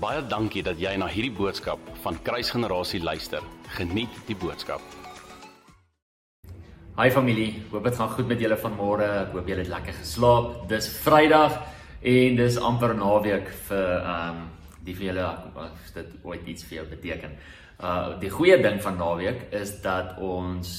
Baie 0.00 0.22
dankie 0.24 0.62
dat 0.64 0.78
jy 0.80 0.94
na 0.96 1.04
hierdie 1.12 1.34
boodskap 1.36 1.80
van 2.00 2.16
Kruisgenerasie 2.24 3.02
luister. 3.04 3.44
Geniet 3.76 4.14
die 4.24 4.36
boodskap. 4.40 4.80
Hi 6.96 7.10
familie, 7.12 7.58
hoop 7.68 7.84
dit 7.84 7.98
gaan 7.98 8.08
goed 8.14 8.30
met 8.30 8.40
julle 8.40 8.56
vanmôre. 8.62 9.08
Ek 9.26 9.34
hoop 9.36 9.50
julle 9.52 9.60
het 9.60 9.68
lekker 9.68 9.98
geslaap. 9.98 10.54
Dis 10.70 10.88
Vrydag 11.02 11.58
en 12.00 12.40
dis 12.40 12.56
amper 12.70 12.94
naweek 12.96 13.52
vir 13.68 13.92
ehm 13.98 14.38
um, 14.38 14.46
die 14.86 14.94
vir 14.96 15.10
julle 15.10 15.26
as 15.66 15.92
dit 15.92 16.14
ooit 16.24 16.48
iets 16.48 16.64
vir 16.64 16.78
jou 16.78 16.86
beteken. 16.94 17.36
Uh 17.76 18.16
die 18.22 18.32
goeie 18.32 18.56
ding 18.64 18.80
van 18.80 18.96
naweek 18.96 19.50
is 19.52 19.74
dat 19.84 20.16
ons 20.16 20.70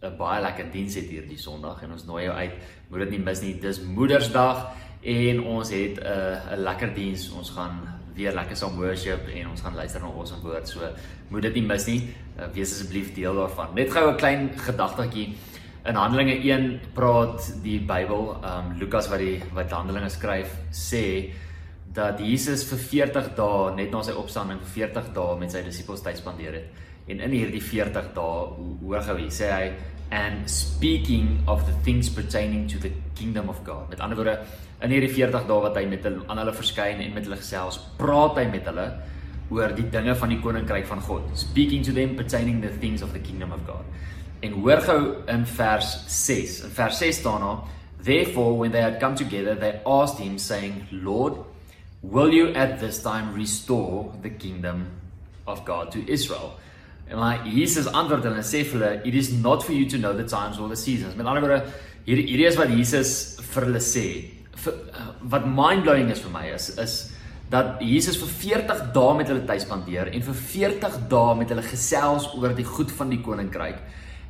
'n 0.00 0.16
baie 0.16 0.40
lekker 0.40 0.72
diens 0.72 0.96
het 0.96 1.12
hierdie 1.12 1.38
Sondag 1.38 1.82
en 1.82 1.92
ons 1.92 2.06
nooi 2.08 2.24
jou 2.24 2.32
uit. 2.32 2.56
Moet 2.88 3.04
dit 3.04 3.10
nie 3.10 3.24
mis 3.28 3.42
nie. 3.42 3.54
Dis 3.60 3.82
Moedersdag 3.84 4.72
en 5.04 5.42
ons 5.42 5.70
het 5.70 6.00
'n 6.00 6.06
uh, 6.06 6.56
lekker 6.56 6.94
diens. 6.94 7.30
Ons 7.30 7.50
gaan 7.50 7.80
weer 8.14 8.32
lekker 8.32 8.56
saam 8.56 8.76
worship 8.76 9.28
en 9.34 9.48
ons 9.48 9.60
gaan 9.60 9.74
luister 9.74 10.00
na 10.00 10.06
ons 10.06 10.16
awesome 10.16 10.42
woord. 10.42 10.68
So 10.68 10.80
moet 11.28 11.42
dit 11.42 11.54
nie 11.54 11.62
mis 11.62 11.86
nie. 11.86 12.00
Uh, 12.38 12.46
wees 12.54 12.72
asseblief 12.72 13.14
deel 13.14 13.34
daarvan. 13.34 13.74
Net 13.74 13.92
gou 13.92 14.10
'n 14.10 14.16
klein 14.16 14.50
gedagtetjie. 14.56 15.34
In 15.84 15.94
Handelinge 15.94 16.40
1 16.40 16.80
praat 16.94 17.62
die 17.62 17.80
Bybel, 17.80 18.36
ehm 18.42 18.70
um, 18.70 18.78
Lukas 18.78 19.08
wat 19.08 19.18
die 19.18 19.42
wat 19.52 19.70
Handelinge 19.70 20.08
skryf, 20.08 20.56
sê 20.70 21.30
dat 21.94 22.18
Jesus 22.18 22.64
vir 22.66 22.80
40 22.82 23.34
dae 23.38 23.74
net 23.76 23.92
na 23.94 24.02
sy 24.02 24.14
opstanding 24.18 24.58
vir 24.64 24.88
40 24.88 25.12
dae 25.14 25.36
met 25.38 25.54
sy 25.54 25.62
disippels 25.62 26.02
tyd 26.02 26.18
spandeer 26.18 26.58
het. 26.58 26.82
En 27.06 27.20
in 27.20 27.34
hierdie 27.36 27.62
40 27.62 28.12
dae, 28.16 28.46
hoor 28.82 29.04
gou 29.06 29.18
hier, 29.20 29.32
sê 29.34 29.50
hy 29.52 29.66
and 30.14 30.50
speaking 30.50 31.40
of 31.48 31.64
the 31.66 31.72
things 31.86 32.08
pertaining 32.08 32.66
to 32.68 32.78
the 32.78 32.90
kingdom 33.14 33.48
of 33.48 33.62
God. 33.64 33.88
Met 33.90 34.02
ander 34.04 34.18
woorde, 34.18 34.36
in 34.82 34.92
hierdie 34.94 35.12
40 35.12 35.46
dae 35.48 35.60
wat 35.64 35.78
hy 35.78 35.84
met 35.90 36.04
hulle 36.06 36.26
aan 36.28 36.42
hulle 36.42 36.54
verskyn 36.54 37.02
en 37.04 37.14
met 37.14 37.28
hulle 37.28 37.38
gesels, 37.40 37.78
praat 37.98 38.42
hy 38.42 38.48
met 38.52 38.66
hulle 38.70 38.88
oor 39.54 39.74
die 39.76 39.86
dinge 39.92 40.14
van 40.18 40.32
die 40.32 40.40
koninkryk 40.42 40.88
van 40.90 41.02
God. 41.04 41.30
Speaking 41.38 41.84
to 41.86 41.94
them 41.94 42.16
pertaining 42.18 42.60
the 42.64 42.72
things 42.82 43.02
of 43.06 43.14
the 43.14 43.22
kingdom 43.22 43.54
of 43.54 43.62
God. 43.68 43.86
En 44.44 44.58
hoor 44.60 44.82
gou 44.84 45.00
in 45.30 45.46
vers 45.46 45.94
6. 46.10 46.60
In 46.66 46.74
vers 46.74 46.98
6 47.00 47.22
staan 47.22 47.40
daar: 47.46 47.64
Therefore 48.04 48.58
when 48.58 48.72
they 48.72 48.82
had 48.82 48.98
come 49.00 49.14
together, 49.14 49.54
they 49.56 49.80
asked 49.86 50.18
him 50.18 50.38
saying, 50.38 50.86
Lord, 50.90 51.38
will 52.10 52.32
you 52.32 52.52
at 52.54 52.78
this 52.80 53.02
time 53.02 53.34
restore 53.34 54.12
the 54.22 54.30
kingdom 54.30 54.86
of 55.46 55.64
God 55.64 55.92
to 55.92 56.04
Israel? 56.06 56.58
En 57.08 57.18
maar 57.18 57.46
Jesus 57.48 57.86
antwoord 57.86 58.24
hulle 58.24 58.40
en 58.40 58.46
sê 58.46 58.64
vir 58.64 58.78
hulle, 58.78 59.00
"It 59.04 59.14
is 59.14 59.32
not 59.32 59.64
for 59.64 59.72
you 59.72 59.86
to 59.88 59.98
know 59.98 60.16
the 60.16 60.24
times 60.24 60.58
or 60.58 60.68
the 60.68 60.76
seasons." 60.76 61.14
Met 61.14 61.26
ander 61.26 61.42
woorde, 61.42 61.64
hier 62.04 62.16
hierdie 62.16 62.46
is 62.46 62.56
wat 62.56 62.68
Jesus 62.68 63.36
vir 63.40 63.64
hulle 63.64 63.80
sê. 63.80 64.30
Vir, 64.64 64.72
wat 65.20 65.46
mind-blowing 65.46 66.10
is 66.10 66.20
vir 66.20 66.30
my 66.30 66.46
is 66.54 66.70
is 66.78 67.12
dat 67.50 67.80
Jesus 67.80 68.16
vir 68.16 68.28
40 68.28 68.92
dae 68.92 69.14
met 69.16 69.28
hulle 69.28 69.44
tyd 69.46 69.62
spandeer 69.62 70.08
en 70.12 70.22
vir 70.22 70.34
40 70.34 71.08
dae 71.08 71.34
met 71.34 71.48
hulle 71.48 71.62
gesels 71.62 72.28
oor 72.34 72.54
die 72.54 72.64
goed 72.64 72.90
van 72.90 73.10
die 73.10 73.20
koninkryk. 73.20 73.78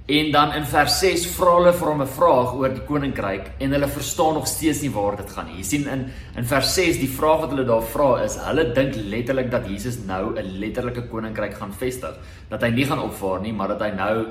En 0.04 0.30
dan 0.32 0.52
in 0.52 0.66
vers 0.68 0.98
6 1.00 1.22
vra 1.32 1.52
hulle 1.56 1.70
vir 1.72 1.88
hom 1.88 2.02
'n 2.02 2.14
vraag 2.16 2.50
oor 2.54 2.68
die 2.68 2.84
koninkryk 2.84 3.46
en 3.58 3.70
hulle 3.72 3.88
verstaan 3.88 4.34
nog 4.34 4.46
steeds 4.46 4.82
nie 4.82 4.90
waar 4.92 5.16
dit 5.16 5.30
gaan 5.30 5.46
nie. 5.46 5.56
Jy 5.56 5.62
sien 5.62 5.88
in 5.88 6.12
in 6.36 6.44
vers 6.44 6.74
6 6.74 6.98
die 6.98 7.08
vraag 7.08 7.40
wat 7.40 7.50
hulle 7.50 7.64
daar 7.64 7.82
vra 7.82 8.22
is, 8.22 8.36
hulle 8.36 8.72
dink 8.74 8.94
letterlik 8.94 9.50
dat 9.50 9.66
Jesus 9.66 9.96
nou 10.04 10.36
'n 10.36 10.58
letterlike 10.60 11.08
koninkryk 11.08 11.54
gaan 11.54 11.72
vestig, 11.72 12.14
dat 12.50 12.60
hy 12.62 12.68
nie 12.68 12.84
gaan 12.84 12.98
opvaar 12.98 13.40
nie, 13.40 13.52
maar 13.52 13.68
dat 13.68 13.80
hy 13.80 13.90
nou 13.90 14.26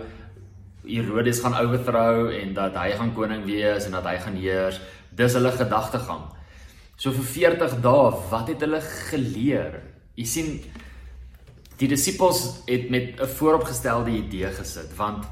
Herodes 0.85 1.39
gaan 1.39 1.55
overthrow 1.55 2.29
en 2.29 2.53
dat 2.53 2.75
hy 2.75 2.91
gaan 2.91 3.13
koning 3.13 3.45
wees 3.45 3.85
en 3.85 3.91
dat 3.91 4.03
hy 4.03 4.17
gaan 4.17 4.35
heers. 4.35 4.79
Dis 5.09 5.33
hulle 5.33 5.51
gedagtegang. 5.51 6.21
So 6.97 7.11
vir 7.11 7.23
40 7.23 7.81
dae, 7.81 8.11
wat 8.29 8.47
het 8.47 8.61
hulle 8.61 8.81
geleer? 8.81 9.81
Jy 10.15 10.25
sien 10.25 10.61
die 11.77 11.87
disippels 11.87 12.61
het 12.67 12.89
met 12.89 13.19
'n 13.19 13.27
vooropgestelde 13.27 14.11
idee 14.11 14.51
gesit 14.51 14.95
want 14.97 15.25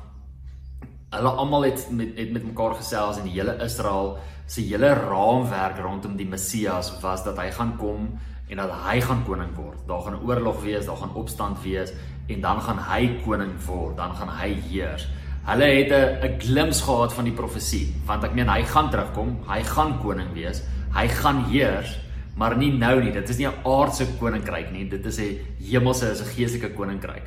hulle 1.12 1.32
almal 1.44 1.66
het 1.68 1.88
met 1.92 2.16
het 2.16 2.32
met 2.32 2.44
mekaar 2.48 2.78
gesels 2.80 3.18
en 3.20 3.26
die 3.28 3.36
hele 3.36 3.58
Israel 3.64 4.14
se 4.48 4.62
hele 4.64 4.94
raamwerk 4.96 5.80
rondom 5.84 6.16
die 6.16 6.28
Messias 6.28 6.92
was 7.02 7.24
dat 7.24 7.40
hy 7.40 7.50
gaan 7.52 7.76
kom 7.80 8.14
en 8.52 8.60
dat 8.60 8.72
hy 8.86 9.00
gaan 9.04 9.24
koning 9.28 9.52
word. 9.56 9.80
Daar 9.88 10.02
gaan 10.02 10.16
'n 10.16 10.28
oorlog 10.28 10.62
wees, 10.62 10.86
daar 10.86 10.98
gaan 10.98 11.16
opstand 11.16 11.62
wees 11.64 11.92
en 12.28 12.42
dan 12.42 12.62
gaan 12.62 12.80
hy 12.80 13.20
koning 13.26 13.56
word, 13.66 13.98
dan 13.98 14.16
gaan 14.16 14.30
hy 14.30 14.54
heers. 14.70 15.08
Hulle 15.44 15.66
het 15.66 15.92
'n 15.92 16.26
'n 16.28 16.40
glimps 16.40 16.82
gehad 16.82 17.14
van 17.14 17.24
die 17.24 17.34
profesie, 17.34 17.96
want 18.06 18.24
ek 18.24 18.34
meen 18.34 18.50
hy 18.50 18.64
gaan 18.64 18.90
terugkom, 18.90 19.38
hy 19.48 19.64
gaan 19.64 20.00
koning 20.00 20.34
wees, 20.34 20.64
hy 20.94 21.08
gaan 21.08 21.44
heers, 21.44 22.00
maar 22.36 22.58
nie 22.58 22.72
nou 22.72 23.04
nie. 23.04 23.12
Dit 23.12 23.30
is 23.30 23.38
nie 23.38 23.48
'n 23.48 23.66
aardse 23.66 24.06
koninkryk 24.20 24.72
nie, 24.72 24.90
dit 24.90 25.06
is 25.06 25.20
'n 25.20 25.40
hemelse, 25.60 26.12
is 26.12 26.22
'n 26.22 26.36
geestelike 26.36 26.74
koninkryk. 26.74 27.24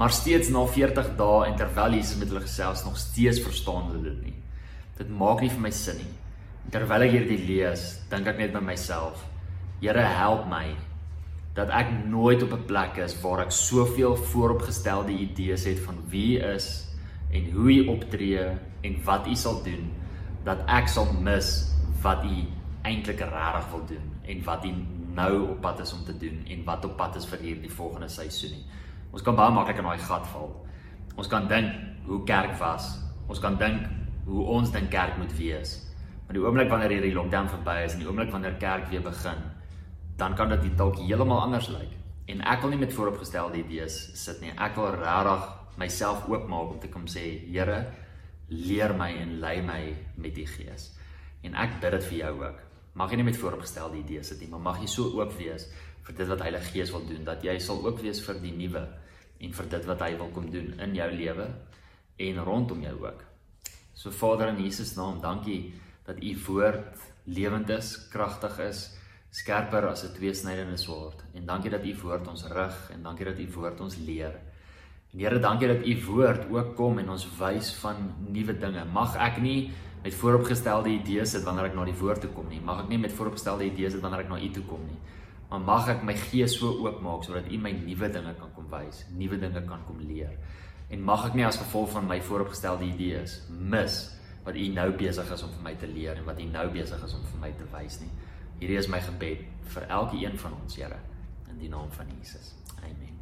Maar 0.00 0.14
steeds 0.16 0.48
na 0.48 0.62
40 0.64 1.10
dae 1.18 1.40
en 1.44 1.56
terwyl 1.60 1.98
Jesus 1.98 2.16
met 2.16 2.30
hulle 2.32 2.40
gesels 2.40 2.86
nog 2.86 2.96
steeds 2.96 3.42
verstaan 3.44 3.90
hulle 3.90 4.06
dit 4.06 4.22
nie. 4.30 4.36
Dit 4.96 5.10
maak 5.12 5.42
nie 5.44 5.50
vir 5.52 5.60
my 5.60 5.72
sin 5.76 5.98
nie. 6.00 6.14
Terwyl 6.72 7.04
ek 7.04 7.12
hierdie 7.18 7.40
lees, 7.44 7.82
dink 8.08 8.30
ek 8.30 8.40
net 8.40 8.54
by 8.54 8.62
myself: 8.64 9.20
Here, 9.82 10.06
help 10.16 10.46
my 10.48 10.70
dat 11.58 11.68
ek 11.74 11.90
nooit 12.08 12.40
op 12.46 12.54
'n 12.56 12.64
plek 12.64 12.96
is 13.04 13.16
waar 13.20 13.44
ek 13.44 13.52
soveel 13.52 14.16
vooropgestelde 14.16 15.12
idees 15.12 15.64
het 15.68 15.80
van 15.84 15.98
wie 16.08 16.38
U 16.38 16.44
is 16.54 16.86
en 17.32 17.50
hoe 17.52 17.72
U 17.72 17.88
optree 17.88 18.56
en 18.82 19.04
wat 19.04 19.26
U 19.26 19.34
sal 19.34 19.62
doen 19.62 19.90
dat 20.44 20.64
ek 20.66 20.88
sal 20.88 21.12
mis 21.12 21.74
wat 22.02 22.24
U 22.24 22.36
eintlik 22.82 23.20
regtig 23.20 23.70
wil 23.70 23.84
doen 23.86 24.06
en 24.24 24.44
wat 24.44 24.64
U 24.64 24.72
nou 25.14 25.50
op 25.50 25.60
pad 25.60 25.80
is 25.80 25.92
om 25.92 26.04
te 26.04 26.16
doen 26.18 26.44
en 26.46 26.64
wat 26.64 26.84
op 26.84 26.96
pad 26.96 27.16
is 27.16 27.26
vir 27.26 27.38
hierdie 27.38 27.70
volgende 27.70 28.08
seisoen 28.08 28.50
nie. 28.50 28.64
Ons 29.10 29.24
kan 29.26 29.36
baie 29.36 29.52
maklik 29.54 29.80
in 29.82 29.88
daai 29.88 30.02
gat 30.06 30.26
val. 30.32 30.50
Ons 31.18 31.28
kan 31.30 31.48
dink 31.50 31.72
hoe 32.06 32.22
kerk 32.26 32.56
was. 32.60 32.92
Ons 33.28 33.42
kan 33.42 33.56
dink 33.58 33.86
hoe 34.26 34.44
ons 34.56 34.70
dink 34.70 34.90
kerk 34.90 35.18
moet 35.18 35.32
wees. 35.38 35.76
Maar 36.26 36.38
die 36.38 36.44
oomblik 36.44 36.70
wanneer 36.70 36.94
hierdie 36.94 37.14
lockdown 37.16 37.50
verby 37.50 37.80
is 37.86 37.96
en 37.96 38.04
die 38.04 38.06
oomblik 38.06 38.30
wanneer 38.30 38.54
kerk 38.62 38.86
weer 38.92 39.02
begin, 39.02 39.40
dan 40.20 40.36
kan 40.38 40.52
dit 40.52 40.76
dalk 40.78 41.00
heeltemal 41.02 41.42
anders 41.42 41.70
lyk. 41.72 41.96
En 42.30 42.44
ek 42.46 42.62
wil 42.62 42.70
nie 42.70 42.84
met 42.84 42.94
vooropgestelde 42.94 43.58
idees 43.64 43.96
sit 44.14 44.38
nie. 44.44 44.52
Ek 44.54 44.76
wil 44.78 44.92
regtig 44.94 45.48
myself 45.80 46.28
oopmaak 46.30 46.76
om 46.76 46.78
te 46.78 46.90
kom 46.92 47.08
sê, 47.10 47.24
Here, 47.50 47.80
leer 48.50 48.94
my 48.94 49.10
en 49.18 49.38
lei 49.42 49.56
my 49.62 49.80
met 50.22 50.36
die 50.36 50.46
Gees. 50.46 50.92
En 51.42 51.56
ek 51.58 51.80
bid 51.82 51.96
dit 51.96 52.06
vir 52.12 52.18
jou 52.20 52.32
ook. 52.44 52.60
Mag 53.00 53.10
jy 53.10 53.20
nie 53.20 53.28
met 53.30 53.38
vooropgestelde 53.38 53.98
idees 53.98 54.30
sit 54.30 54.42
nie, 54.42 54.50
maar 54.50 54.62
mag 54.62 54.80
jy 54.82 54.88
so 54.90 55.10
oop 55.18 55.34
wees 55.38 55.66
vir 56.06 56.16
dit 56.16 56.30
wat 56.30 56.42
Heilige 56.44 56.72
Gees 56.72 56.92
wil 56.94 57.04
doen, 57.06 57.24
dat 57.24 57.44
jy 57.44 57.58
sal 57.62 57.82
ook 57.84 58.00
wees 58.04 58.20
vir 58.24 58.40
die 58.42 58.54
nuwe 58.56 58.84
en 59.40 59.52
vir 59.56 59.68
dit 59.74 59.88
wat 59.88 60.04
hy 60.04 60.14
wil 60.20 60.30
kom 60.34 60.48
doen 60.52 60.72
in 60.84 60.94
jou 60.96 61.08
lewe 61.12 61.48
en 62.20 62.40
rondom 62.44 62.82
jou 62.84 62.96
ook. 63.04 63.24
So 63.94 64.12
Vader 64.12 64.52
in 64.52 64.62
Jesus 64.64 64.94
naam, 64.96 65.20
dankie 65.20 65.74
dat 66.06 66.20
u 66.22 66.34
woord 66.46 67.04
lewend 67.28 67.70
is, 67.70 67.94
kragtig 68.12 68.58
is, 68.64 68.88
skerper 69.30 69.86
as 69.88 70.04
'n 70.04 70.14
tweesnydende 70.14 70.76
swaard. 70.76 71.22
En 71.34 71.46
dankie 71.46 71.70
dat 71.70 71.84
u 71.84 71.94
woord 72.02 72.28
ons 72.28 72.44
rig 72.44 72.90
en 72.92 73.02
dankie 73.02 73.24
dat 73.24 73.38
u 73.38 73.46
woord 73.52 73.80
ons 73.80 73.96
leer. 73.96 74.40
En 75.12 75.18
Here, 75.18 75.38
dankie 75.38 75.68
dat 75.68 75.86
u 75.86 76.04
woord 76.04 76.50
ook 76.50 76.76
kom 76.76 76.98
en 76.98 77.10
ons 77.10 77.26
wys 77.38 77.74
van 77.74 78.14
nuwe 78.28 78.58
dinge. 78.58 78.84
Mag 78.84 79.16
ek 79.16 79.40
nie 79.40 79.70
met 80.02 80.14
vooropgestelde 80.14 80.88
idees 80.88 81.30
sit 81.30 81.44
wanneer 81.44 81.64
ek 81.64 81.74
na 81.74 81.84
die 81.84 81.98
woord 82.00 82.20
toe 82.20 82.30
kom 82.30 82.48
nie. 82.48 82.60
Mag 82.60 82.82
ek 82.82 82.88
nie 82.88 82.98
met 82.98 83.12
vooropgestelde 83.12 83.64
idees 83.64 83.92
sit 83.92 84.00
wanneer 84.00 84.20
ek 84.20 84.28
na 84.28 84.40
u 84.40 84.50
toe 84.50 84.64
kom 84.64 84.86
nie 84.86 84.98
maar 85.50 85.60
mag 85.66 85.88
ek 85.90 86.04
my 86.06 86.14
gees 86.14 86.54
so 86.58 86.70
oopmaak 86.84 87.24
sodat 87.26 87.50
U 87.50 87.58
my 87.58 87.72
nuwe 87.74 88.10
dinge 88.14 88.34
kan 88.38 88.52
kom 88.54 88.68
wys, 88.70 89.04
nuwe 89.18 89.38
dinge 89.38 89.62
kan 89.66 89.82
kom 89.86 89.98
leer. 89.98 90.36
En 90.90 91.02
mag 91.06 91.26
ek 91.26 91.36
nie 91.38 91.46
as 91.46 91.58
gevolg 91.58 91.90
van 91.94 92.06
my 92.06 92.20
vooropgestelde 92.22 92.86
idees 92.86 93.40
mis 93.50 94.00
wat 94.46 94.56
U 94.56 94.66
nou 94.74 94.88
besig 94.98 95.32
is 95.34 95.42
om 95.46 95.52
vir 95.58 95.64
my 95.66 95.74
te 95.78 95.90
leer 95.90 96.18
en 96.18 96.26
wat 96.28 96.40
U 96.40 96.46
nou 96.50 96.66
besig 96.74 97.04
is 97.06 97.14
om 97.18 97.26
vir 97.32 97.42
my 97.42 97.52
te 97.58 97.66
wys 97.74 98.00
nie. 98.02 98.10
Hierdie 98.60 98.78
is 98.78 98.90
my 98.92 99.00
gebed 99.02 99.44
vir 99.74 99.86
elke 99.88 100.18
een 100.20 100.38
van 100.38 100.56
ons, 100.62 100.76
Here, 100.76 100.98
in 101.48 101.58
die 101.58 101.70
naam 101.72 101.90
van 101.96 102.08
Jesus. 102.18 102.54
Amen. 102.82 103.14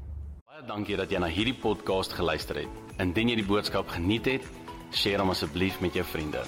Baie 0.48 0.64
dankie 0.68 0.96
dat 1.00 1.12
jy 1.12 1.20
na 1.22 1.28
hierdie 1.32 1.56
podcast 1.56 2.16
geluister 2.18 2.64
het. 2.64 2.80
Indien 2.98 3.32
jy 3.32 3.40
die 3.42 3.48
boodskap 3.48 3.88
geniet 3.94 4.26
het, 4.26 4.48
deel 5.02 5.22
hom 5.22 5.32
asseblief 5.32 5.80
met 5.84 5.94
jou 5.94 6.04
vriende. 6.04 6.42